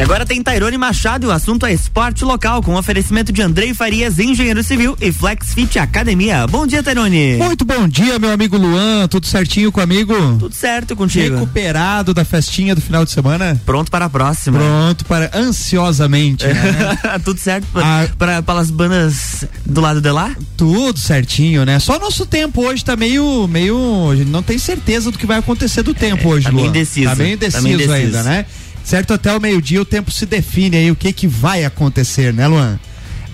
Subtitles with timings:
[0.00, 3.74] E agora tem Tairone Machado e o assunto é esporte local, com oferecimento de Andrei
[3.74, 6.46] Farias, engenheiro civil e Flex Fit Academia.
[6.46, 7.36] Bom dia, Tairone.
[7.36, 9.06] Muito bom dia, meu amigo Luan.
[9.08, 10.14] Tudo certinho com amigo?
[10.38, 11.34] Tudo certo contigo.
[11.34, 13.60] Recuperado da festinha do final de semana?
[13.66, 14.58] Pronto para a próxima.
[14.58, 16.46] Pronto para ansiosamente.
[16.46, 16.54] Né?
[17.22, 20.34] Tudo certo para, para, para as bandas do lado de lá?
[20.56, 21.78] Tudo certinho, né?
[21.78, 25.40] Só nosso tempo hoje tá meio, meio, a gente não tem certeza do que vai
[25.40, 26.68] acontecer do tempo é, hoje, tá Luan.
[26.68, 27.10] Indeciso.
[27.10, 28.46] Tá bem indeciso, tá bem indeciso ainda, né?
[28.90, 32.48] Certo, até o meio-dia o tempo se define aí o que que vai acontecer, né,
[32.48, 32.76] Luan?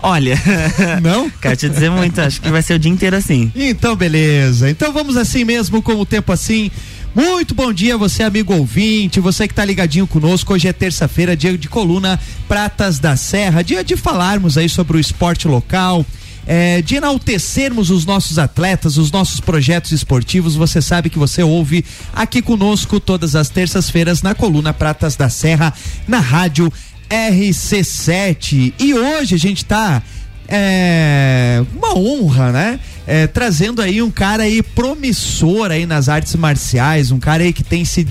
[0.02, 0.38] Olha,
[1.01, 1.30] não?
[1.30, 3.51] Quero te dizer muito, acho que vai ser o dia inteiro assim.
[3.56, 4.69] Então, beleza.
[4.69, 6.70] Então vamos assim mesmo, com o tempo assim.
[7.15, 10.52] Muito bom dia, você amigo ouvinte, você que está ligadinho conosco.
[10.52, 15.01] Hoje é terça-feira, dia de coluna Pratas da Serra, dia de falarmos aí sobre o
[15.01, 16.04] esporte local,
[16.47, 20.55] é, de enaltecermos os nossos atletas, os nossos projetos esportivos.
[20.55, 25.75] Você sabe que você ouve aqui conosco todas as terças-feiras na coluna Pratas da Serra,
[26.07, 26.73] na rádio
[27.11, 28.73] RC7.
[28.79, 30.03] E hoje a gente está
[30.49, 32.81] é uma honra, né?
[33.07, 37.65] É, trazendo aí um cara aí promissor aí nas artes marciais, um cara aí que
[37.65, 38.07] tem se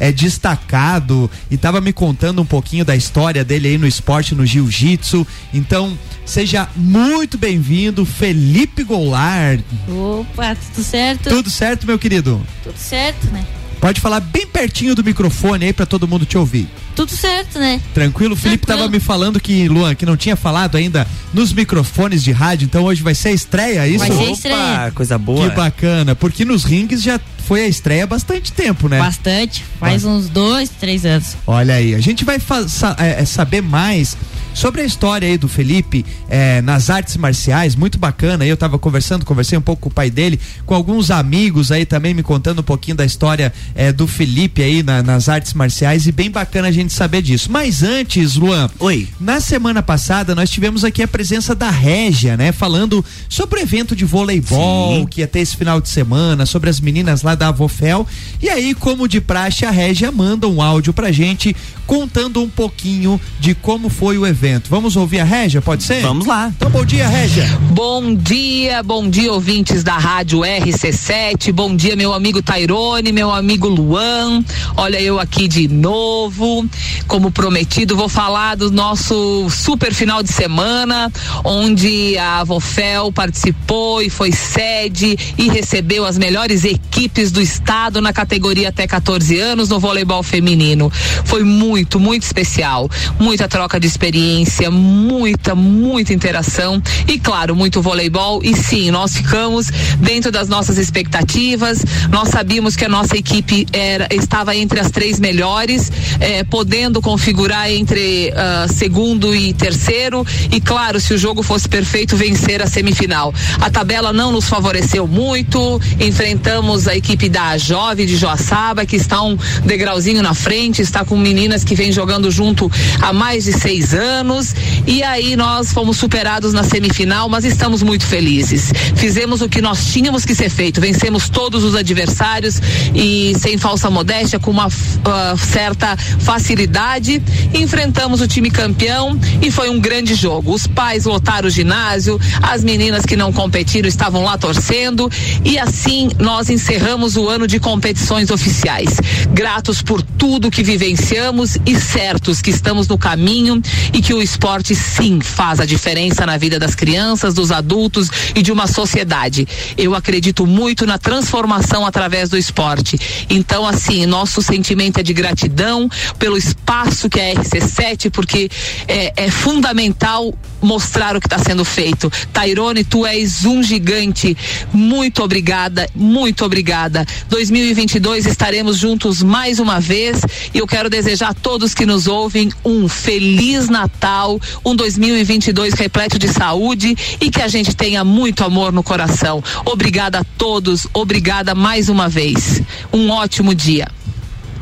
[0.00, 4.46] é, destacado e estava me contando um pouquinho da história dele aí no esporte, no
[4.46, 5.26] jiu-jitsu.
[5.52, 9.60] Então, seja muito bem-vindo, Felipe Goulart.
[9.86, 11.28] Opa, tudo certo?
[11.28, 12.40] Tudo certo, meu querido?
[12.64, 13.44] Tudo certo, né?
[13.80, 16.68] Pode falar bem pertinho do microfone aí para todo mundo te ouvir.
[16.94, 17.80] Tudo certo, né?
[17.94, 18.34] Tranquilo?
[18.34, 18.88] O Felipe Tranquilo.
[18.88, 22.84] tava me falando que, Luan, que não tinha falado ainda nos microfones de rádio, então
[22.84, 23.98] hoje vai ser a estreia, é isso?
[24.00, 24.56] Vai ser a estreia.
[24.56, 25.48] Opa, coisa boa.
[25.48, 28.98] Que bacana, porque nos rings já foi a estreia há bastante tempo, né?
[28.98, 31.36] Bastante, faz uns dois, três anos.
[31.46, 34.16] Olha aí, a gente vai é, é, saber mais
[34.52, 38.44] Sobre a história aí do Felipe é, nas artes marciais, muito bacana.
[38.44, 42.12] Eu estava conversando, conversei um pouco com o pai dele, com alguns amigos aí também
[42.12, 46.12] me contando um pouquinho da história é, do Felipe aí na, nas artes marciais e
[46.12, 47.50] bem bacana a gente saber disso.
[47.50, 49.08] Mas antes, Luan, oi.
[49.20, 52.52] Na semana passada nós tivemos aqui a presença da Régia, né?
[52.52, 55.06] Falando sobre o evento de voleibol Sim.
[55.06, 58.06] que ia ter esse final de semana, sobre as meninas lá da Avofel.
[58.42, 61.54] E aí, como de praxe, a Régia manda um áudio pra gente
[61.86, 64.70] contando um pouquinho de como foi o evento evento.
[64.70, 66.00] Vamos ouvir a Régia, pode ser?
[66.00, 66.50] Vamos lá.
[66.56, 67.44] Então, bom dia, Régia.
[67.72, 71.52] Bom dia, bom dia, ouvintes da Rádio RC7.
[71.52, 74.42] Bom dia, meu amigo Tairone, meu amigo Luan.
[74.78, 76.66] Olha, eu aqui de novo.
[77.06, 81.12] Como prometido, vou falar do nosso super final de semana,
[81.44, 88.12] onde a Avofel participou e foi sede e recebeu as melhores equipes do estado na
[88.12, 90.90] categoria até 14 anos no voleibol feminino.
[91.26, 92.88] Foi muito, muito especial.
[93.18, 98.40] Muita troca de experiência experiência, muita, muita interação e, claro, muito voleibol.
[98.44, 99.68] E sim, nós ficamos
[99.98, 101.84] dentro das nossas expectativas.
[102.10, 107.70] Nós sabíamos que a nossa equipe era, estava entre as três melhores, eh, podendo configurar
[107.70, 110.24] entre uh, segundo e terceiro.
[110.52, 113.34] E, claro, se o jogo fosse perfeito, vencer a semifinal.
[113.60, 115.80] A tabela não nos favoreceu muito.
[115.98, 121.16] Enfrentamos a equipe da Jovem de Joaçaba, que está um degrauzinho na frente, está com
[121.16, 122.70] meninas que vem jogando junto
[123.00, 124.54] há mais de seis anos anos
[124.86, 128.70] e aí nós fomos superados na semifinal, mas estamos muito felizes.
[128.96, 132.60] Fizemos o que nós tínhamos que ser feito, vencemos todos os adversários
[132.94, 137.22] e sem falsa modéstia, com uma uh, certa facilidade,
[137.54, 140.52] enfrentamos o time campeão e foi um grande jogo.
[140.52, 145.10] Os pais lotaram o ginásio, as meninas que não competiram estavam lá torcendo
[145.44, 148.96] e assim nós encerramos o ano de competições oficiais.
[149.32, 154.20] Gratos por tudo que vivenciamos e certos que estamos no caminho e que que o
[154.20, 159.46] esporte sim faz a diferença na vida das crianças, dos adultos e de uma sociedade.
[159.78, 162.98] Eu acredito muito na transformação através do esporte.
[163.30, 165.88] Então, assim, nosso sentimento é de gratidão
[166.18, 168.50] pelo espaço que é a RC7, porque
[168.88, 172.10] é, é fundamental mostrar o que está sendo feito.
[172.32, 174.36] Tairone, tu és um gigante.
[174.72, 177.06] Muito obrigada, muito obrigada.
[177.28, 180.20] 2022 estaremos juntos mais uma vez
[180.52, 185.74] e eu quero desejar a todos que nos ouvem um feliz Natal Natal, um 2022
[185.74, 189.44] repleto de saúde e que a gente tenha muito amor no coração.
[189.66, 192.62] Obrigada a todos, obrigada mais uma vez.
[192.90, 193.88] Um ótimo dia.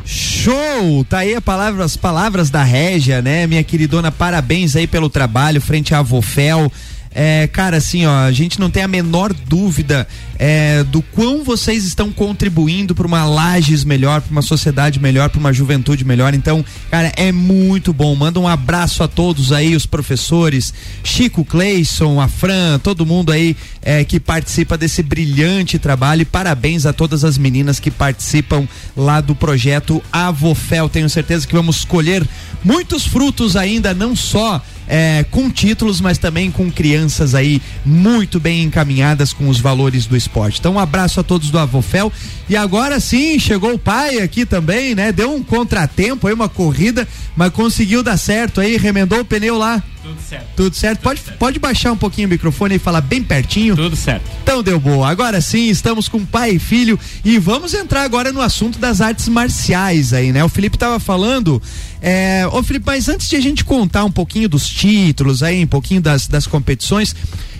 [0.05, 1.05] Show!
[1.07, 3.47] Tá aí palavra, as palavras da Régia, né?
[3.47, 6.69] Minha queridona, parabéns aí pelo trabalho frente à Avofel.
[7.13, 10.07] É, cara, assim, ó, a gente não tem a menor dúvida
[10.37, 15.39] é, do quão vocês estão contribuindo para uma Lages melhor, para uma sociedade melhor, para
[15.39, 16.33] uma juventude melhor.
[16.33, 18.15] Então, cara, é muito bom.
[18.15, 20.73] Manda um abraço a todos aí, os professores,
[21.03, 26.21] Chico Cleison, a Fran, todo mundo aí é, que participa desse brilhante trabalho.
[26.21, 30.87] E parabéns a todas as meninas que participam lá do projeto Avofel.
[30.87, 32.25] Tenho certeza que vamos colher
[32.63, 38.63] muitos frutos ainda, não só é, com títulos, mas também com crianças aí muito bem
[38.63, 40.59] encaminhadas com os valores do esporte.
[40.59, 42.11] Então, um abraço a todos do Avofel.
[42.49, 45.11] E agora sim, chegou o pai aqui também, né?
[45.11, 49.83] Deu um contratempo aí, uma corrida, mas conseguiu dar certo aí, remendou o pneu lá.
[50.09, 50.47] Tudo certo.
[50.55, 50.97] Tudo certo?
[50.97, 51.37] Tudo pode, certo.
[51.37, 53.75] pode baixar um pouquinho o microfone e falar bem pertinho.
[53.75, 54.23] Tudo certo.
[54.41, 55.07] Então deu boa.
[55.07, 59.27] Agora sim, estamos com pai e filho e vamos entrar agora no assunto das artes
[59.27, 60.43] marciais aí, né?
[60.43, 61.61] O Felipe tava falando.
[62.01, 62.47] É...
[62.51, 66.01] Ô Felipe, mas antes de a gente contar um pouquinho dos títulos aí, um pouquinho
[66.01, 67.15] das, das competições.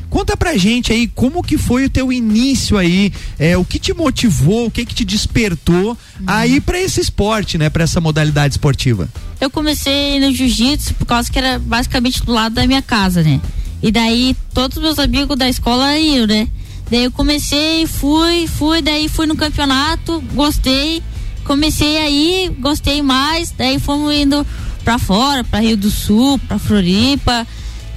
[0.09, 3.93] Conta pra gente aí como que foi o teu início aí, é, o que te
[3.93, 5.95] motivou, o que que te despertou
[6.25, 9.07] a ir pra esse esporte, né, Pra essa modalidade esportiva.
[9.39, 13.39] Eu comecei no jiu-jitsu por causa que era basicamente do lado da minha casa, né?
[13.81, 16.47] E daí todos os meus amigos da escola iam, né?
[16.89, 21.03] Daí eu comecei, fui, fui, daí fui no campeonato, gostei,
[21.43, 24.45] comecei aí, gostei mais, daí fomos indo
[24.83, 27.45] pra fora, pra Rio do Sul, pra Floripa.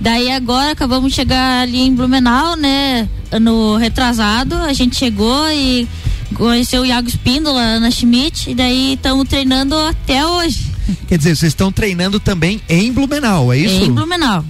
[0.03, 3.09] Daí agora acabamos de chegar ali em Blumenau, né?
[3.31, 5.87] Ano retrasado, a gente chegou e
[6.35, 10.67] conheceu o Iago Espíndola, Ana Schmidt, e daí estamos treinando até hoje.
[11.07, 13.85] Quer dizer, vocês estão treinando também em Blumenau, é isso?
[13.85, 14.45] Em Blumenau.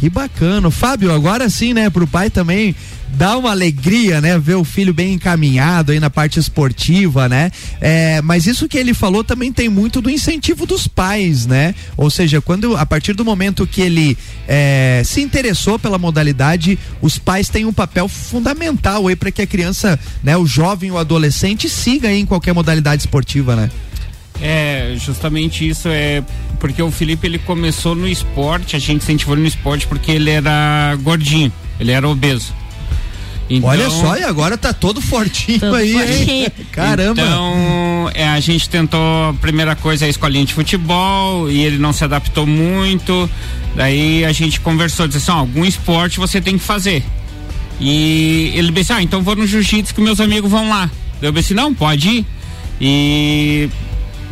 [0.00, 0.70] Que bacana.
[0.70, 2.74] Fábio, agora sim, né, pro pai também
[3.08, 7.52] dá uma alegria, né, ver o filho bem encaminhado aí na parte esportiva, né?
[7.82, 11.74] É, mas isso que ele falou também tem muito do incentivo dos pais, né?
[11.98, 14.16] Ou seja, quando a partir do momento que ele
[14.48, 19.46] é, se interessou pela modalidade, os pais têm um papel fundamental aí para que a
[19.46, 23.70] criança, né, o jovem, o adolescente siga em qualquer modalidade esportiva, né?
[24.40, 26.22] É, justamente isso é
[26.58, 30.30] porque o Felipe ele começou no esporte, a gente incentivou ele no esporte porque ele
[30.30, 32.54] era gordinho, ele era obeso.
[33.48, 36.30] Então, Olha só, e agora tá todo fortinho Todo aí, fortinho.
[36.44, 36.46] hein?
[36.70, 37.20] Caramba.
[37.20, 39.00] Então, é, a gente tentou,
[39.30, 43.28] a primeira coisa, a escolinha de futebol, e ele não se adaptou muito.
[43.74, 47.02] Daí a gente conversou, disse assim, ó, algum esporte você tem que fazer.
[47.80, 50.88] E ele disse, ah, então vou no jiu-jitsu que meus amigos vão lá.
[51.20, 52.26] Eu disse, não, pode ir.
[52.80, 53.68] E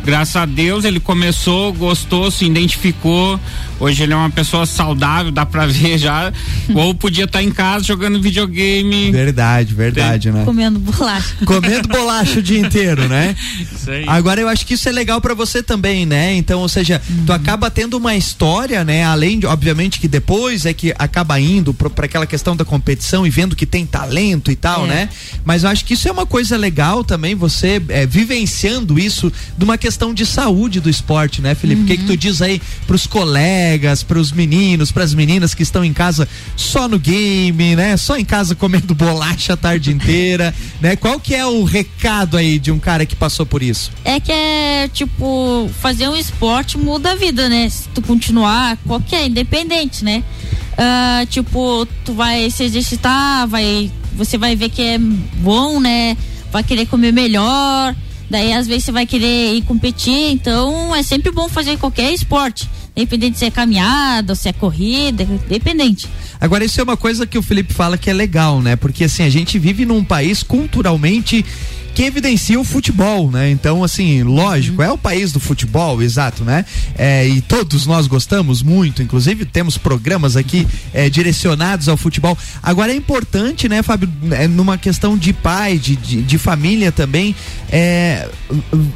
[0.03, 3.39] graças a Deus ele começou, gostou, se identificou.
[3.79, 6.33] Hoje ele é uma pessoa saudável, dá pra ver já.
[6.73, 9.11] Ou podia estar em casa jogando videogame.
[9.11, 10.43] Verdade, verdade, né?
[10.45, 11.35] Comendo bolacha.
[11.45, 13.35] Comendo bolacha o dia inteiro, né?
[13.61, 14.03] Isso aí.
[14.07, 16.35] Agora eu acho que isso é legal pra você também, né?
[16.35, 19.03] Então, ou seja, tu acaba tendo uma história, né?
[19.05, 23.29] Além de, obviamente, que depois é que acaba indo pra aquela questão da competição e
[23.29, 24.87] vendo que tem talento e tal, É.
[24.87, 25.09] né?
[25.45, 29.63] Mas eu acho que isso é uma coisa legal também, você é, vivenciando isso de
[29.63, 31.81] uma questão de saúde do esporte, né, Felipe?
[31.81, 35.93] O que, que tu diz aí pros colegas, pros meninos, pras meninas que estão em
[35.93, 37.97] casa só no game, né?
[37.97, 40.95] Só em casa comendo bolacha a tarde inteira, né?
[40.95, 43.91] Qual que é o recado aí de um cara que passou por isso?
[44.03, 47.69] É que é, tipo, fazer um esporte muda a vida, né?
[47.69, 50.23] Se tu continuar, qualquer, independente, né?
[50.81, 56.15] Ah, tipo, tu vai se exercitar, vai, você vai ver que é bom, né?
[56.53, 57.93] Vai querer comer melhor,
[58.29, 62.69] daí às vezes você vai querer ir competir, então é sempre bom fazer qualquer esporte.
[62.95, 66.07] Independente se é caminhada, se é corrida, independente.
[66.41, 68.75] Agora, isso é uma coisa que o Felipe fala que é legal, né?
[68.75, 71.45] Porque assim, a gente vive num país culturalmente
[71.93, 73.49] que evidencia o futebol, né?
[73.51, 76.65] Então, assim, lógico, é o país do futebol, exato, né?
[76.97, 82.37] É, e todos nós gostamos muito, inclusive temos programas aqui é, direcionados ao futebol.
[82.61, 87.35] Agora é importante, né, Fábio, é, numa questão de pai, de, de, de família também,
[87.71, 88.29] é,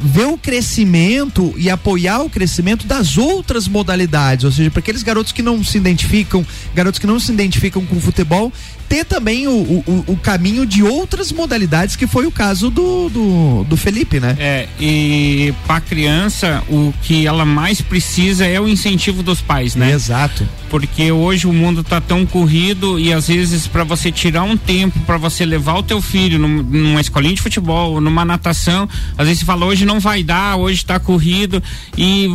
[0.02, 5.32] ver o crescimento e apoiar o crescimento das outras modalidades, ou seja, para aqueles garotos
[5.32, 8.52] que não se identificam, garotos que não se identificam com o futebol,
[8.94, 9.52] ter também o,
[9.88, 14.36] o, o caminho de outras modalidades, que foi o caso do, do, do Felipe, né?
[14.38, 19.92] É, e pra criança, o que ela mais precisa é o incentivo dos pais, né?
[19.92, 20.48] Exato.
[20.70, 25.00] Porque hoje o mundo tá tão corrido e às vezes para você tirar um tempo
[25.08, 29.40] para você levar o teu filho num- numa escolinha de futebol, numa natação, às vezes
[29.40, 31.62] você fala hoje não vai dar, hoje tá corrido
[31.98, 32.30] e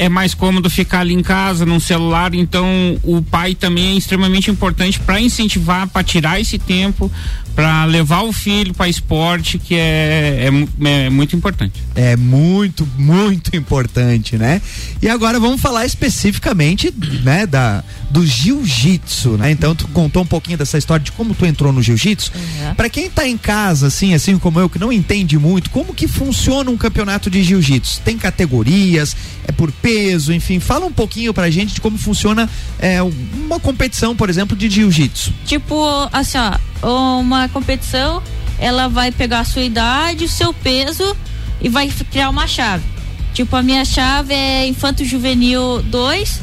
[0.00, 2.66] é mais cômodo ficar ali em casa, num celular, então
[3.02, 7.12] o pai também é extremamente importante para incentivar, para tirar esse tempo,
[7.54, 11.82] para levar o filho para esporte que é, é, é, muito importante.
[11.94, 14.62] É muito, muito importante, né?
[15.02, 16.90] E agora vamos falar especificamente,
[17.22, 19.52] né, da do jiu-jitsu, né?
[19.52, 22.32] Então tu contou um pouquinho dessa história de como tu entrou no jiu-jitsu.
[22.34, 22.74] Uhum.
[22.74, 26.08] Para quem tá em casa assim, assim como eu que não entende muito, como que
[26.08, 28.00] funciona um campeonato de jiu-jitsu?
[28.04, 32.50] Tem categorias, é por peso, enfim, fala um pouquinho pra gente de como funciona
[32.80, 35.32] é, uma competição, por exemplo, de jiu-jitsu.
[35.46, 36.38] Tipo, assim,
[36.82, 38.20] ó, uma competição,
[38.58, 41.16] ela vai pegar a sua idade, o seu peso
[41.60, 42.84] e vai criar uma chave.
[43.32, 46.40] Tipo, a minha chave é Infanto Juvenil 2,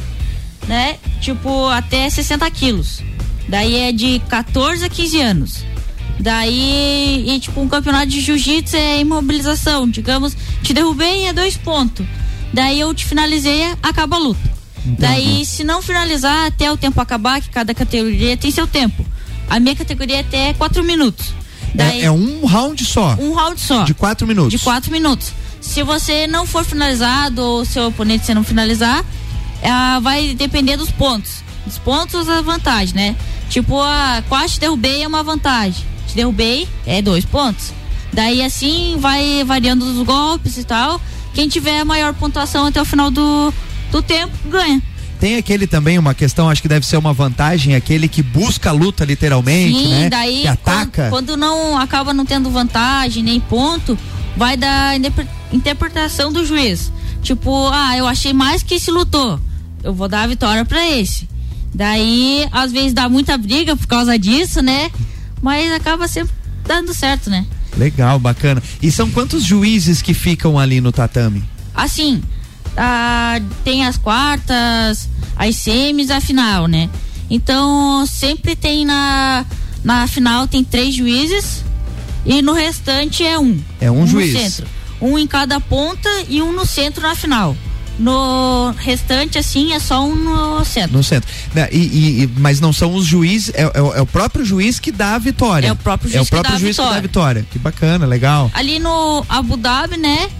[0.66, 0.96] né?
[1.20, 3.02] Tipo, até 60 quilos.
[3.48, 5.64] Daí é de 14 a 15 anos.
[6.20, 9.88] Daí, e, tipo, um campeonato de jiu-jitsu é imobilização.
[9.88, 12.06] Digamos, te derrubei é dois pontos.
[12.52, 14.58] Daí eu te finalizei, acaba a luta.
[14.80, 15.00] Entendi.
[15.00, 19.04] Daí, se não finalizar até o tempo acabar, que cada categoria tem seu tempo.
[19.48, 21.26] A minha categoria é até quatro minutos.
[21.74, 23.16] Daí, é, é, um round só.
[23.18, 23.84] Um round só.
[23.84, 24.50] De quatro minutos.
[24.50, 25.32] De quatro minutos.
[25.60, 29.04] Se você não for finalizado ou seu oponente se não finalizar,
[29.62, 31.42] é, vai depender dos pontos.
[31.66, 33.16] Dos pontos a vantagem, né?
[33.48, 35.84] Tipo, a quase te derrubei é uma vantagem.
[36.06, 37.72] Te derrubei é dois pontos.
[38.12, 41.00] Daí assim vai variando os golpes e tal.
[41.34, 43.52] Quem tiver a maior pontuação até o final do,
[43.90, 44.82] do tempo ganha.
[45.20, 48.72] Tem aquele também, uma questão, acho que deve ser uma vantagem, aquele que busca a
[48.72, 50.08] luta literalmente, Sim, né?
[50.08, 51.08] Daí, que ataca.
[51.10, 53.98] Quando, quando, não acaba não tendo vantagem nem ponto,
[54.36, 54.92] vai da
[55.52, 56.92] interpretação do juiz.
[57.28, 59.38] Tipo, ah, eu achei mais que esse lutou.
[59.82, 61.28] Eu vou dar a vitória para esse.
[61.74, 64.90] Daí, às vezes dá muita briga por causa disso, né?
[65.42, 66.32] Mas acaba sempre
[66.66, 67.44] dando certo, né?
[67.76, 68.62] Legal, bacana.
[68.80, 71.44] E são quantos juízes que ficam ali no tatame?
[71.74, 72.22] Assim,
[72.74, 75.06] ah, tem as quartas,
[75.36, 76.88] as semis, a final, né?
[77.28, 79.44] Então sempre tem na
[79.84, 81.62] na final tem três juízes
[82.24, 83.60] e no restante é um.
[83.78, 84.32] É um, um juiz.
[84.32, 84.77] centro.
[85.00, 87.56] Um em cada ponta e um no centro na final.
[87.98, 90.96] No restante, assim, é só um no centro.
[90.96, 91.28] No centro.
[91.52, 94.92] Né, e, e, mas não são os juízes, é, é, é, o próprio juiz que
[94.92, 95.66] dá a vitória.
[95.66, 97.46] É o próprio juiz, é o próprio que, dá juiz que dá a vitória.
[97.50, 98.50] Que bacana, legal.
[98.54, 100.30] Ali no Abu Dhabi, né?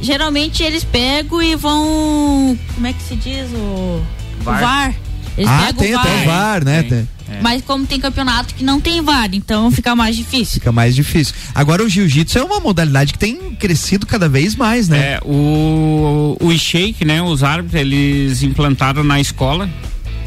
[0.00, 2.58] geralmente eles pegam e vão.
[2.74, 3.50] Como é que se diz?
[3.52, 4.02] O
[4.40, 4.56] VAR.
[4.56, 4.94] O VAR.
[5.36, 6.82] Eles ah, tem o até o VAR, né?
[6.82, 7.08] Tem.
[7.28, 7.40] É.
[7.42, 10.54] Mas como tem campeonato que não tem VAR, então fica mais difícil.
[10.54, 11.34] Fica mais difícil.
[11.54, 15.14] Agora o jiu-jitsu é uma modalidade que tem crescido cada vez mais, né?
[15.14, 17.20] É, o, o shake, né?
[17.20, 19.68] Os árbitros, eles implantaram na escola,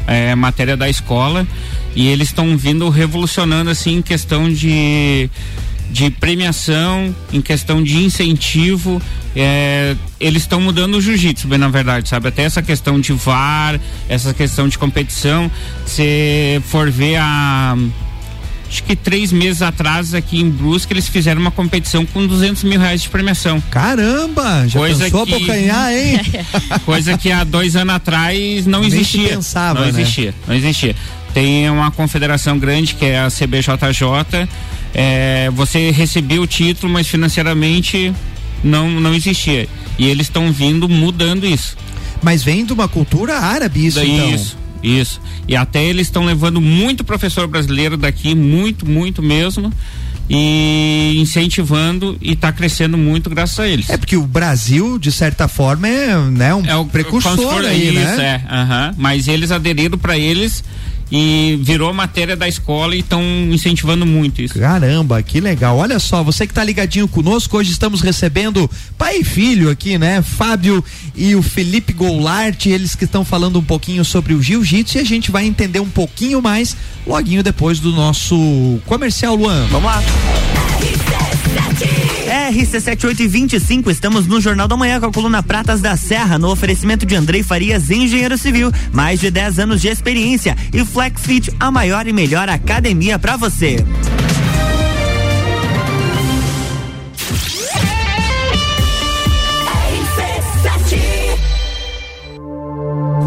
[0.06, 1.46] é, matéria da escola,
[1.94, 5.30] e eles estão vindo revolucionando assim em questão de
[5.90, 9.00] de premiação, em questão de incentivo,
[9.34, 12.28] é, eles estão mudando o jiu-jitsu, bem na verdade, sabe?
[12.28, 15.50] Até essa questão de VAR, essa questão de competição,
[15.86, 17.76] se for ver a
[18.70, 22.78] acho que três meses atrás aqui em Brusque eles fizeram uma competição com 200 mil
[22.78, 23.60] reais de premiação.
[23.68, 26.20] Caramba, já coisa pensou que, abocanhar, hein?
[26.86, 29.30] coisa que há dois anos atrás não Nem existia.
[29.30, 30.00] pensava, não né?
[30.00, 30.94] existia, não existia.
[31.34, 34.48] Tem uma confederação grande que é a CBJJ.
[34.94, 38.12] É, você recebia o título, mas financeiramente
[38.62, 39.68] não, não existia.
[39.98, 41.76] E eles estão vindo mudando isso.
[42.22, 44.34] Mas vem de uma cultura árabe isso, então.
[44.34, 45.20] Isso, isso.
[45.48, 49.72] E até eles estão levando muito professor brasileiro daqui, muito, muito mesmo
[50.32, 53.90] e incentivando e está crescendo muito graças a eles.
[53.90, 58.16] É porque o Brasil, de certa forma, é né, um é o, precursor aí, isso,
[58.16, 58.44] né?
[58.48, 60.62] É, uh -huh, mas eles aderiram para eles
[61.10, 64.58] e virou matéria da escola e estão incentivando muito isso.
[64.58, 65.76] Caramba, que legal.
[65.76, 70.22] Olha só, você que está ligadinho conosco, hoje estamos recebendo pai e filho aqui, né?
[70.22, 70.84] Fábio
[71.16, 75.04] e o Felipe Goulart, eles que estão falando um pouquinho sobre o jiu-jitsu e a
[75.04, 76.76] gente vai entender um pouquinho mais
[77.06, 79.66] loguinho depois do nosso comercial, Luan.
[79.66, 80.02] Vamos lá.
[82.50, 87.14] RC7825, estamos no Jornal da Manhã com a coluna Pratas da Serra, no oferecimento de
[87.14, 92.12] Andrei Farias, engenheiro civil, mais de 10 anos de experiência e FlexFit, a maior e
[92.12, 93.84] melhor academia para você.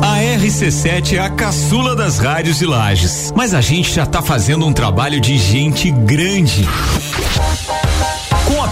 [0.02, 4.66] A RC7 é a caçula das rádios de Lages, mas a gente já tá fazendo
[4.66, 6.68] um trabalho de gente grande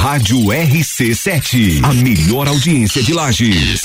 [0.00, 3.80] Rádio RC7, a melhor audiência de Lages.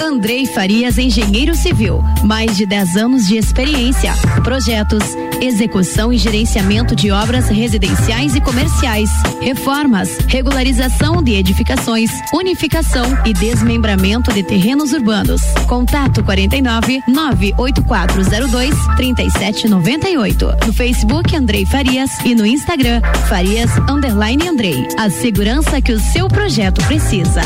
[0.00, 5.02] Andrei Farias, engenheiro civil, mais de 10 anos de experiência, projetos,
[5.40, 9.08] execução e gerenciamento de obras residenciais e comerciais,
[9.40, 15.42] reformas, regularização de edificações, unificação e desmembramento de terrenos urbanos.
[15.66, 20.66] Contato 49 98402 3798.
[20.66, 24.86] No Facebook Andrei Farias e no Instagram Farias Underline Andrei.
[24.98, 27.40] A segurança que o seu projeto precisa.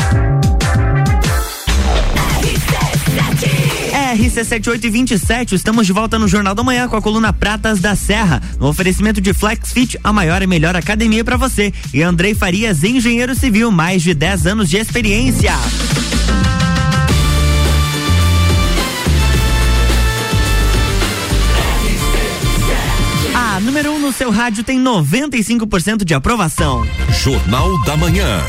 [4.17, 8.67] RC7827, estamos de volta no Jornal da Manhã com a coluna Pratas da Serra, no
[8.67, 11.71] oferecimento de FlexFit, a maior e melhor academia para você.
[11.93, 15.53] E Andrei Farias, engenheiro civil, mais de 10 anos de experiência.
[24.15, 26.87] Seu rádio tem 95% de aprovação.
[27.21, 28.39] Jornal da Manhã.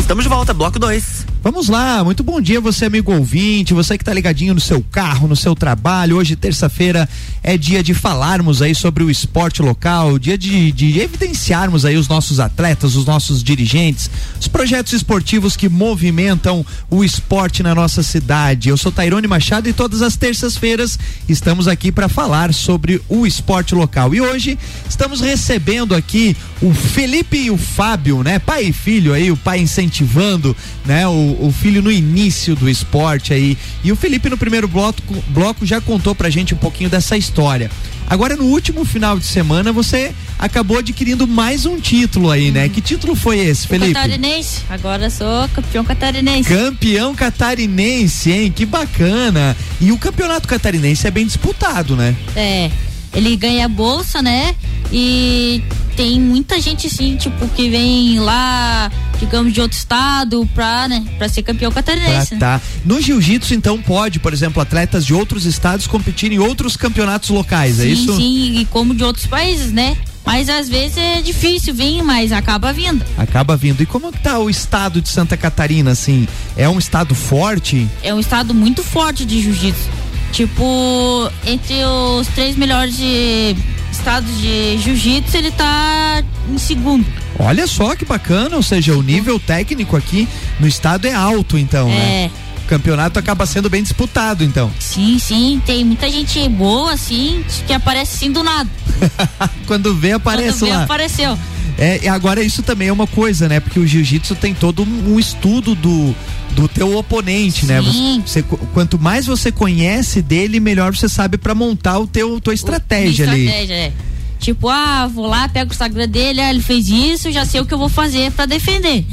[0.00, 1.27] Estamos de volta, bloco 2.
[1.40, 5.28] Vamos lá, muito bom dia você amigo ouvinte, você que está ligadinho no seu carro,
[5.28, 6.16] no seu trabalho.
[6.16, 7.08] Hoje terça-feira
[7.44, 12.08] é dia de falarmos aí sobre o esporte local, dia de, de evidenciarmos aí os
[12.08, 18.68] nossos atletas, os nossos dirigentes, os projetos esportivos que movimentam o esporte na nossa cidade.
[18.68, 23.76] Eu sou Tairone Machado e todas as terças-feiras estamos aqui para falar sobre o esporte
[23.76, 24.12] local.
[24.12, 24.58] E hoje
[24.90, 28.38] estamos recebendo aqui o Felipe e o Fábio, né?
[28.38, 31.06] Pai e filho aí, o pai incentivando, né?
[31.06, 33.56] O, o filho no início do esporte aí.
[33.84, 37.70] E o Felipe no primeiro bloco, bloco já contou pra gente um pouquinho dessa história.
[38.10, 42.68] Agora no último final de semana você acabou adquirindo mais um título aí, né?
[42.68, 43.92] Que título foi esse, Felipe?
[43.92, 44.62] Catarinense.
[44.70, 46.48] Agora sou campeão catarinense.
[46.48, 48.50] Campeão catarinense, hein?
[48.50, 49.54] Que bacana.
[49.80, 52.16] E o campeonato catarinense é bem disputado, né?
[52.34, 52.70] É.
[53.14, 54.54] Ele ganha bolsa, né?
[54.92, 55.62] E
[55.98, 61.28] tem muita gente assim, tipo, que vem lá, digamos, de outro estado pra, né, pra
[61.28, 62.36] ser campeão catarinense.
[62.36, 62.60] Ah, tá.
[62.84, 67.78] No jiu-jitsu, então, pode, por exemplo, atletas de outros estados competirem em outros campeonatos locais,
[67.78, 68.16] sim, é isso?
[68.16, 69.96] Sim, e como de outros países, né?
[70.24, 73.04] Mas às vezes é difícil vir, mas acaba vindo.
[73.16, 73.82] Acaba vindo.
[73.82, 76.28] E como que tá o estado de Santa Catarina, assim?
[76.56, 77.88] É um estado forte?
[78.04, 79.90] É um estado muito forte de jiu-jitsu.
[80.30, 83.56] Tipo, entre os três melhores de
[83.98, 87.06] estados de jiu-jitsu, ele tá em segundo.
[87.38, 91.88] Olha só que bacana, ou seja, o nível técnico aqui no estado é alto, então,
[91.88, 92.24] né?
[92.24, 92.30] É.
[92.64, 94.70] O campeonato acaba sendo bem disputado, então.
[94.78, 98.68] Sim, sim, tem muita gente boa, assim, que aparece assim do nada.
[99.66, 100.84] Quando vê, aparece Quando vê, lá.
[100.84, 101.38] apareceu.
[101.78, 103.60] É, e agora isso também é uma coisa, né?
[103.60, 106.14] Porque o jiu-jitsu tem todo um estudo do,
[106.58, 107.80] do teu oponente, né?
[107.82, 108.22] Sim.
[108.26, 108.42] Você,
[108.74, 113.44] quanto mais você conhece dele, melhor você sabe para montar o teu tua estratégia, ali.
[113.46, 113.92] estratégia, é.
[114.40, 117.66] Tipo, ah, vou lá, pego o Instagram dele, ah, ele fez isso, já sei o
[117.66, 119.04] que eu vou fazer pra defender.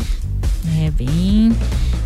[0.83, 1.51] É bem,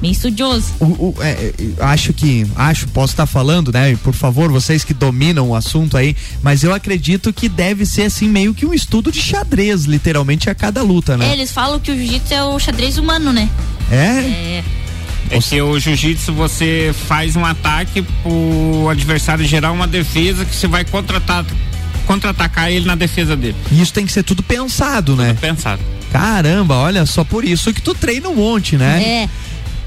[0.02, 0.68] bem estudioso.
[0.80, 1.54] O, o- é, é,
[1.86, 3.96] acho que, acho, posso estar falando, né?
[4.04, 8.28] Por favor, vocês que dominam o assunto aí, mas eu acredito que deve ser assim
[8.28, 11.32] meio que um estudo de xadrez, literalmente a cada luta, né?
[11.32, 13.50] Eles falam que o jiu-jitsu é o xadrez humano, né?
[13.92, 13.96] É?
[14.60, 14.64] É.
[15.30, 20.68] É que o jiu-jitsu você faz um ataque pro adversário gerar uma defesa que você
[20.68, 21.46] vai contra-atacar
[22.06, 23.56] contra-atacar ele na defesa dele.
[23.72, 25.38] E isso tem que ser tudo pensado, né?
[25.40, 25.80] Pensado.
[26.12, 29.04] Caramba, olha só por isso que tu treina um monte, né?
[29.04, 29.30] É.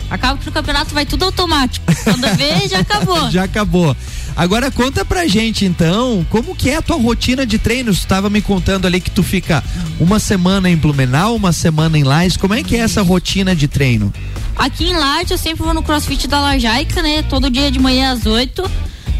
[0.08, 1.84] Acaba que no campeonato vai tudo automático.
[2.04, 3.28] Quando vê, já acabou.
[3.28, 3.96] Já acabou.
[4.36, 8.00] Agora conta pra gente então, como que é a tua rotina de treinos?
[8.00, 9.62] Tu tava me contando ali que tu fica
[10.00, 12.36] uma semana em Blumenau, uma semana em Lais.
[12.36, 14.12] Como é que é essa rotina de treino?
[14.56, 17.22] Aqui em Laje eu sempre vou no CrossFit da Lajaica, né?
[17.22, 18.62] Todo dia de manhã às 8.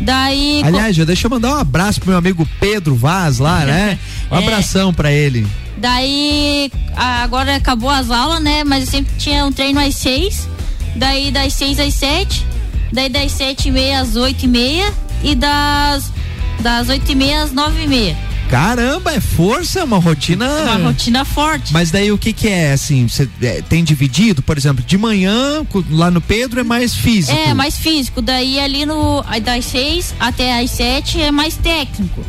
[0.01, 0.63] Daí.
[0.65, 3.99] Aliás, já deixa eu mandar um abraço pro meu amigo Pedro Vaz lá, né?
[4.31, 4.39] Um É.
[4.39, 5.47] abração pra ele.
[5.77, 8.65] Daí agora acabou as aulas, né?
[8.65, 10.49] Mas eu sempre tinha um treino às seis.
[10.97, 12.47] Daí das seis às sete.
[12.93, 14.93] Daí das sete e meia às oito e meia.
[15.23, 16.13] E das,
[16.61, 18.17] das oito e meia às nove e meia.
[18.51, 20.47] Caramba, é força, é uma rotina.
[20.47, 21.73] Uma rotina forte.
[21.73, 23.09] Mas daí o que que é assim?
[23.09, 27.37] Você é, tem dividido, por exemplo, de manhã lá no Pedro é mais físico.
[27.37, 28.21] É, mais físico.
[28.21, 29.25] Daí ali no.
[29.43, 32.23] Das seis até as sete é mais técnico.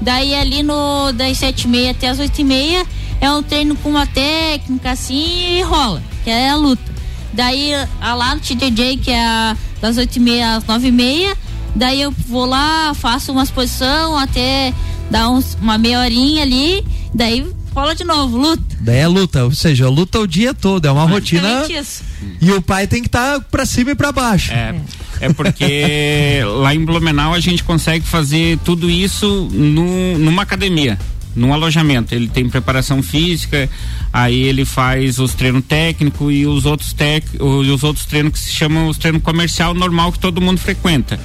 [0.00, 1.12] Daí ali no.
[1.12, 2.86] Das sete e meia até as oito e meia
[3.20, 6.95] é um treino com uma técnica assim e rola, que é a luta.
[7.36, 11.36] Daí a lá no TJJ, que é das oito e meia às nove e meia.
[11.74, 14.72] Daí eu vou lá, faço umas posições até
[15.10, 16.82] dar uns, uma meia horinha ali.
[17.14, 18.64] Daí rola de novo, luta.
[18.80, 21.66] Daí é luta, ou seja, luta o dia todo, é uma rotina.
[21.68, 22.02] Isso.
[22.40, 24.52] E o pai tem que estar pra cima e pra baixo.
[24.52, 24.74] É,
[25.20, 30.98] é porque lá em Blumenau a gente consegue fazer tudo isso no, numa academia,
[31.36, 32.14] num alojamento.
[32.14, 33.68] Ele tem preparação física,
[34.12, 38.38] aí ele faz os treinos técnicos e os outros tec, os, os outros treinos que
[38.38, 41.20] se chamam os treinos comercial normal que todo mundo frequenta.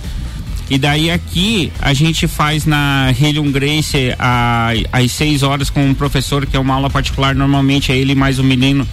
[0.70, 5.94] E daí aqui a gente faz na Helium Grace a- às 6 horas com um
[5.94, 8.88] professor que é uma aula particular, normalmente é ele mais um menino,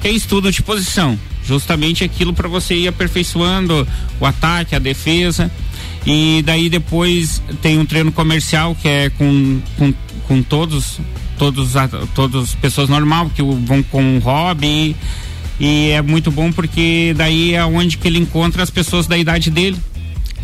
[0.00, 1.18] que estudo de posição.
[1.44, 3.86] Justamente aquilo para você ir aperfeiçoando
[4.20, 5.50] o ataque, a defesa.
[6.04, 9.92] E daí depois tem um treino comercial que é com, com,
[10.26, 11.00] com todos,
[11.38, 11.72] todos,
[12.14, 14.96] todos pessoas normal que vão com hobby.
[15.58, 19.50] E é muito bom porque daí é onde que ele encontra as pessoas da idade
[19.50, 19.76] dele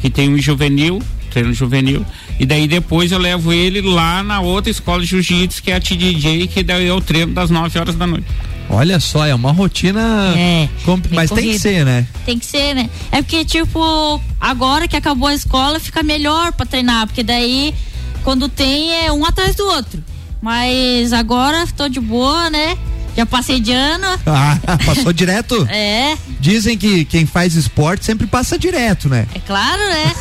[0.01, 2.05] que tem um juvenil, treino juvenil,
[2.39, 5.81] e daí depois eu levo ele lá na outra escola de jiu-jitsu, que é a
[5.81, 8.27] TDJ, que daí eu treino das 9 horas da noite.
[8.69, 10.35] Olha só, é uma rotina.
[10.37, 10.69] É,
[11.15, 12.07] Mas tem que ser, né?
[12.27, 12.91] Tem que ser, né?
[13.13, 17.75] É porque, tipo, agora que acabou a escola, fica melhor pra treinar, porque daí,
[18.23, 20.03] quando tem, é um atrás do outro.
[20.41, 22.77] Mas agora tô de boa, né?
[23.17, 24.07] Já passei de ano.
[24.27, 25.67] Ah, passou direto?
[25.71, 29.27] É, Dizem que quem faz esporte sempre passa direto, né?
[29.35, 30.15] é claro, né?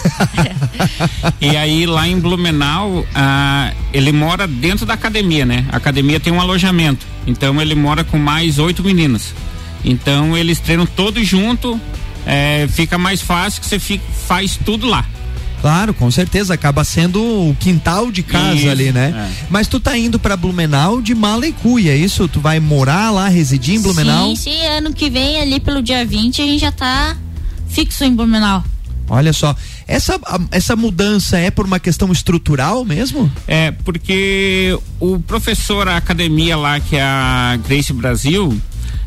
[1.41, 5.65] E aí lá em Blumenau, ah, ele mora dentro da academia, né?
[5.71, 9.33] A academia tem um alojamento, então ele mora com mais oito meninas.
[9.83, 11.79] Então eles treinam todos junto,
[12.25, 15.05] é, fica mais fácil que você fica, faz tudo lá.
[15.61, 19.13] Claro, com certeza, acaba sendo o quintal de casa Isso, ali, né?
[19.29, 19.45] é.
[19.49, 22.27] Mas tu tá indo pra Blumenau de mala e cuia, é isso?
[22.27, 24.29] Tu vai morar lá, residir em Blumenau?
[24.29, 27.15] Sim, sim, ano que vem, ali pelo dia 20, a gente já tá
[27.69, 28.63] fixo em Blumenau.
[29.07, 29.55] Olha só,
[29.87, 30.19] essa,
[30.51, 33.29] essa mudança é por uma questão estrutural mesmo?
[33.47, 38.59] É, porque o professor, a academia lá, que é a Grace Brasil,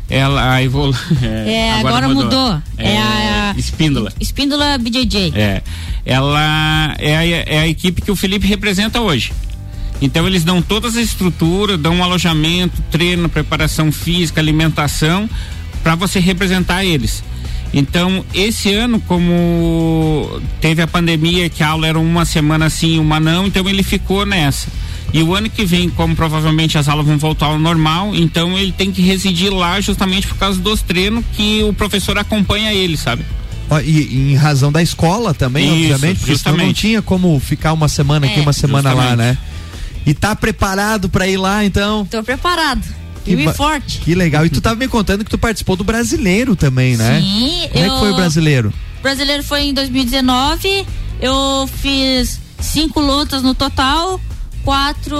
[0.07, 0.95] ela evolu...
[1.21, 2.61] É, agora mudou.
[2.77, 4.11] É, É a- Espíndola.
[4.19, 5.33] Espíndola BJJ.
[5.35, 5.61] É.
[6.05, 9.33] Ela é a, é a equipe que o Felipe representa hoje.
[10.01, 15.29] Então eles dão todas as estruturas, dão um alojamento, treino, preparação física, alimentação
[15.83, 17.23] para você representar eles.
[17.73, 23.19] Então, esse ano, como teve a pandemia, que a aula era uma semana sim, uma
[23.19, 24.69] não, então ele ficou nessa.
[25.17, 28.73] E o ano que vem, como provavelmente as aulas vão voltar ao normal, então ele
[28.73, 33.23] tem que residir lá justamente por causa dos treinos que o professor acompanha ele, sabe?
[33.69, 36.81] Ó, E, e em razão da escola também, Isso, obviamente, porque senão não justamente.
[36.81, 38.41] tinha como ficar uma semana aqui, É.
[38.41, 39.17] uma semana lá, Justamente.
[39.29, 39.37] né?
[40.05, 42.05] E tá preparado pra ir lá, então?
[42.11, 42.83] Tô preparado.
[43.23, 43.99] Que e forte.
[43.99, 44.45] Que legal.
[44.45, 47.21] E tu tava me contando que tu participou do brasileiro também, né?
[47.21, 48.73] Sim, Como é que foi o brasileiro?
[49.01, 50.85] brasileiro foi em 2019.
[51.21, 54.19] Eu fiz cinco lutas no total.
[54.65, 55.15] Quatro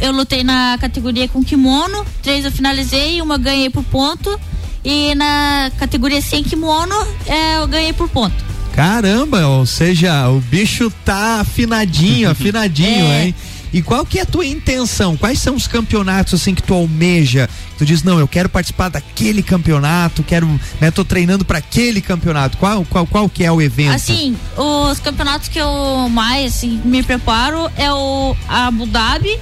[0.00, 2.04] eu lutei na categoria com kimono.
[2.20, 4.38] Três eu finalizei, uma ganhei por ponto.
[4.84, 6.94] E na categoria sem kimono,
[7.26, 8.34] é, eu ganhei por ponto.
[8.74, 13.24] Caramba, ou seja, o bicho tá afinadinho, afinadinho, É.
[13.26, 13.34] hein?
[13.72, 15.16] E qual que é a tua intenção?
[15.16, 17.48] Quais são os campeonatos assim que tu almeja?
[17.76, 20.46] Tu diz, não, eu quero participar daquele campeonato, quero,
[20.80, 22.56] né, tô treinando para aquele campeonato.
[22.56, 23.94] Qual, qual, qual que é o evento?
[23.94, 29.38] Assim, os campeonatos que eu mais assim, me preparo é o Abu Dhabi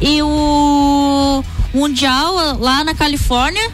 [0.00, 3.70] e o Mundial lá na Califórnia.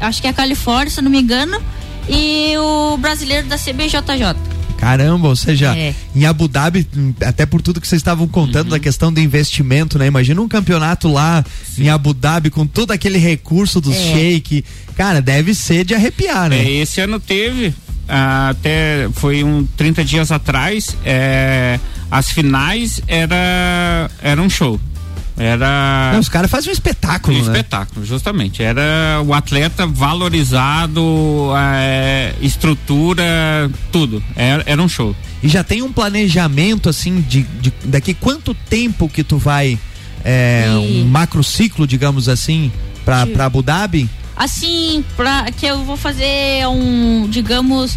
[0.00, 1.60] Acho que é a Califórnia, se não me engano.
[2.08, 4.55] E o brasileiro da CBJJ.
[4.86, 5.92] Caramba, ou seja, É.
[6.14, 8.70] em Abu Dhabi, hum, até por tudo que vocês estavam contando Uhum.
[8.70, 10.06] da questão do investimento, né?
[10.06, 11.44] Imagina um campeonato lá
[11.76, 14.12] em Abu Dhabi com todo aquele recurso dos É.
[14.12, 14.64] shake.
[14.96, 16.58] Cara, deve ser de arrepiar, né?
[16.64, 17.74] É, esse ano teve,
[18.08, 24.80] ah, até foi um 30 dias atrás, é, as finais era, era um show.
[25.36, 26.10] Era.
[26.14, 27.46] Não, os caras fazem um espetáculo, um né?
[27.46, 28.62] espetáculo, justamente.
[28.62, 34.22] Era o atleta valorizado, é, estrutura, tudo.
[34.34, 35.14] Era, era um show.
[35.42, 39.78] E já tem um planejamento assim de, de daqui quanto tempo que tu vai
[40.24, 42.72] é, E- um macro ciclo, digamos assim,
[43.04, 44.08] pra, De- pra Abu Dhabi?
[44.34, 47.96] Assim, pra, que eu vou fazer um, digamos,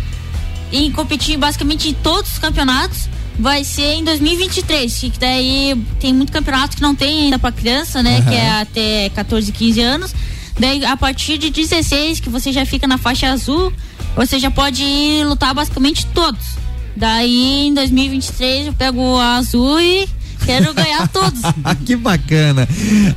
[0.72, 4.94] em competir basicamente em todos os campeonatos, vai ser em 2023.
[4.94, 8.22] Que daí tem muito campeonato que não tem ainda pra criança, né?
[8.22, 10.16] Que é até 14, 15 anos.
[10.60, 13.72] Daí a partir de 16, que você já fica na faixa azul,
[14.16, 16.60] você já pode ir lutar basicamente todos.
[16.96, 20.08] Daí em 2023 eu pego a azul e
[20.46, 21.40] quero ganhar todos.
[21.86, 22.68] que bacana.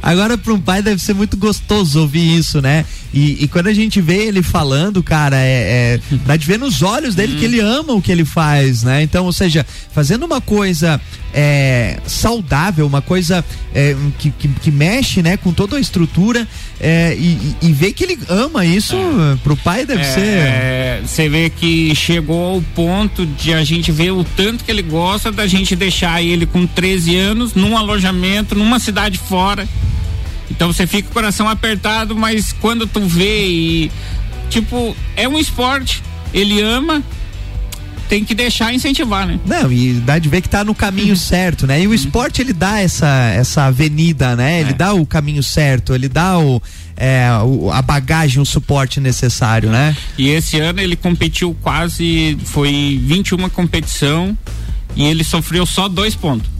[0.01, 2.85] Agora, para um pai, deve ser muito gostoso ouvir isso, né?
[3.12, 6.83] E, e quando a gente vê ele falando, cara, é, é, dá de ver nos
[6.83, 9.03] olhos dele que ele ama o que ele faz, né?
[9.03, 11.01] Então, ou seja, fazendo uma coisa
[11.35, 13.44] é, saudável, uma coisa
[13.75, 16.46] é, que, que, que mexe, né, com toda a estrutura
[16.81, 18.96] é, e, e, ver que ele ama isso,
[19.42, 20.20] pro pai deve ser.
[20.20, 24.83] É, Você vê que chegou ao ponto de a gente ver o tanto que ele
[24.83, 29.68] gosta da gente deixar ele com 13 anos num alojamento, numa cidade fora.
[30.55, 33.91] Então você fica com o coração apertado, mas quando tu vê e.
[34.51, 37.03] Tipo, é um esporte, ele ama,
[38.09, 39.41] tem que deixar incentivar, né?
[39.47, 41.81] Não, e dá de ver que tá no caminho certo, né?
[41.83, 44.61] E o esporte ele dá essa, essa avenida, né?
[44.61, 44.75] Ele É.
[44.75, 46.61] dá o caminho certo, ele dá o,
[46.99, 49.97] é, o- a bagagem, o suporte necessário, né?
[50.19, 54.37] E esse ano ele competiu quase, foi 21 competição
[54.95, 56.52] e ele sofreu só dois pontos.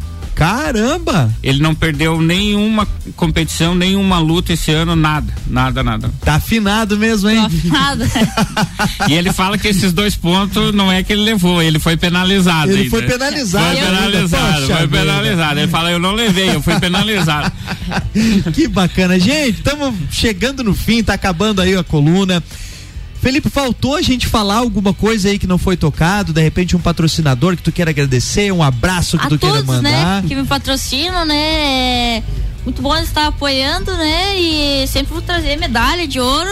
[0.43, 1.33] Caramba!
[1.41, 6.11] Ele não perdeu nenhuma competição, nenhuma luta esse ano, nada, nada, nada.
[6.25, 7.47] Tá afinado mesmo, hein?
[7.65, 8.05] Nada.
[9.09, 12.71] E ele fala que esses dois pontos não é que ele levou, ele foi penalizado.
[12.71, 12.91] Ele ainda.
[12.91, 15.61] foi penalizado Foi penalizado, foi penalizado.
[15.61, 17.53] Ele fala, eu não levei, eu fui penalizado.
[18.53, 19.19] que bacana.
[19.19, 22.43] Gente, estamos chegando no fim, tá acabando aí a coluna.
[23.23, 26.33] Felipe, faltou a gente falar alguma coisa aí que não foi tocado?
[26.33, 29.69] De repente, um patrocinador que tu queira agradecer, um abraço que a tu queira todos,
[29.69, 30.23] mandar.
[30.23, 32.17] né, que me patrocinam, né?
[32.17, 32.23] é
[32.65, 34.41] Muito bom estar apoiando, né?
[34.41, 36.51] E sempre vou trazer medalha de ouro.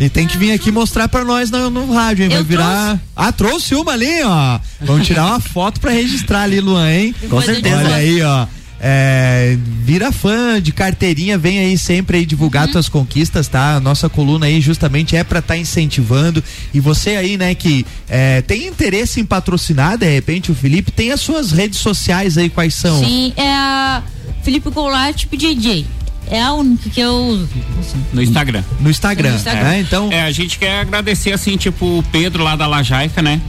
[0.00, 2.30] E tem que vir aqui mostrar pra nós no, no rádio, hein?
[2.30, 2.98] Vai Eu virar.
[3.14, 4.58] Ah, trouxe uma ali, ó.
[4.80, 7.14] Vamos tirar uma foto pra registrar ali, Luan, hein?
[7.22, 7.76] Eu certeza.
[7.76, 8.46] Olha aí, ó.
[8.82, 12.72] É, vira fã de carteirinha, vem aí sempre aí divulgar Uhum.
[12.72, 13.76] tuas conquistas, tá?
[13.76, 16.42] A nossa coluna aí justamente é pra estar incentivando.
[16.72, 21.12] E você aí, né, que é, tem interesse em patrocinar, de repente, o Felipe, tem
[21.12, 23.04] as suas redes sociais aí, quais são?
[23.04, 24.02] Sim, é a
[24.42, 25.84] Felipe Goulart tipo DJ.
[26.30, 27.48] É a única que eu uso.
[27.80, 27.98] assim.
[28.12, 28.62] No Instagram.
[28.80, 29.62] No Instagram, No Instagram.
[29.64, 29.80] né?
[29.80, 33.40] Então, É, a gente quer agradecer, assim, tipo, o Pedro lá da Lajaica, né?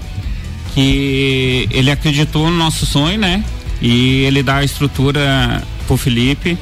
[0.73, 3.43] Que ele acreditou no nosso sonho, né?
[3.81, 6.57] E ele dá a estrutura pro Felipe.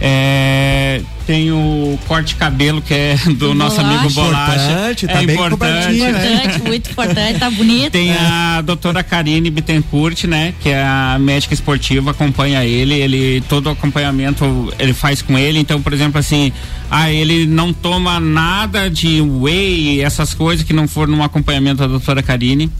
[0.00, 4.54] É, tem o corte de cabelo que é do nosso amigo Bolacha.
[4.54, 5.98] Importante, tá é bem importante.
[5.98, 6.10] né?
[6.10, 7.92] Importante, muito importante, tá bonito.
[7.92, 10.54] Tem a doutora Karine Bittencourt, né?
[10.60, 15.58] Que é a médica esportiva, acompanha ele, ele, todo o acompanhamento ele faz com ele,
[15.58, 16.52] então, por exemplo, assim,
[16.90, 21.86] ah, ele não toma nada de whey, essas coisas que não for num acompanhamento da
[21.86, 22.70] doutora Karine.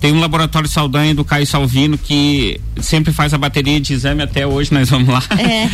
[0.00, 4.46] Tem um laboratório Saldanha do Caio Salvino que sempre faz a bateria de exame até
[4.46, 5.22] hoje, nós vamos lá.
[5.38, 5.66] É.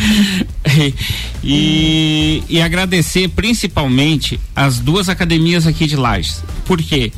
[0.71, 0.95] e,
[1.43, 2.10] e
[2.63, 6.43] agradecer principalmente as duas academias aqui de Lages.
[6.65, 7.11] Por quê?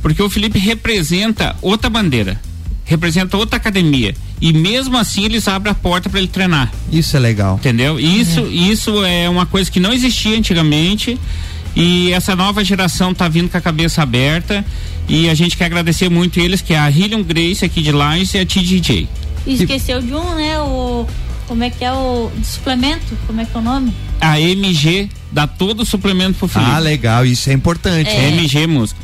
[0.00, 2.40] Porque o Felipe representa outra bandeira,
[2.84, 4.14] representa outra academia.
[4.40, 6.72] E mesmo assim eles abrem a porta para ele treinar.
[6.90, 7.56] isso é legal.
[7.56, 8.00] Entendeu?
[8.00, 11.18] E isso, isso é uma coisa que não existia antigamente.
[11.74, 14.64] E essa nova geração tá vindo com a cabeça aberta.
[15.08, 18.34] E a gente quer agradecer muito eles, que é a Hillion Grace aqui de Lages
[18.34, 19.08] e a TDJ.
[19.46, 20.58] E esqueceu de um, né?
[20.60, 21.06] O.
[21.46, 23.16] Como é que é o suplemento?
[23.26, 23.92] Como é que é o nome?
[24.22, 26.70] A MG dá todo o suplemento pro Felipe.
[26.70, 28.08] Ah, legal, isso é importante.
[28.08, 28.28] É.
[28.28, 29.00] MG Música.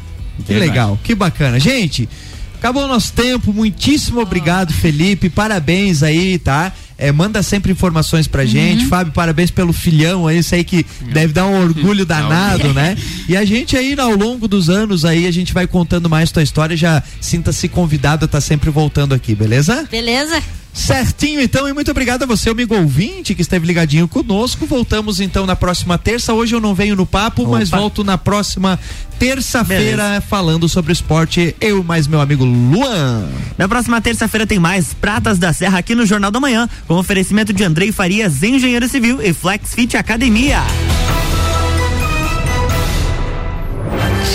[0.47, 1.59] Que legal, que bacana.
[1.59, 2.09] Gente,
[2.55, 3.53] acabou o nosso tempo.
[3.53, 5.29] Muitíssimo obrigado, Felipe.
[5.29, 6.73] Parabéns aí, tá?
[6.97, 8.87] É, manda sempre informações pra gente.
[8.87, 12.97] Fábio, parabéns pelo filhão aí, isso aí que deve dar um orgulho danado, né?
[13.29, 16.43] E a gente aí, ao longo dos anos aí, a gente vai contando mais tua
[16.43, 16.77] história.
[16.77, 19.87] Já sinta-se convidado a estar sempre voltando aqui, beleza?
[19.91, 20.43] Beleza?
[20.79, 24.65] Certinho, então, e muito obrigado a você, amigo ouvinte, que esteve ligadinho conosco.
[24.65, 26.33] Voltamos então na próxima terça.
[26.33, 27.79] Hoje eu não venho no papo, mas Opa.
[27.79, 28.79] volto na próxima
[29.19, 31.55] terça-feira falando sobre esporte.
[31.61, 33.29] Eu mais meu amigo Luan.
[33.59, 37.53] Na próxima terça-feira tem mais Pratas da Serra aqui no Jornal da Manhã, com oferecimento
[37.53, 40.63] de Andrei Farias, engenheiro civil e Flex Fit Academia.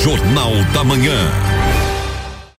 [0.04, 1.53] Jornal da Manhã.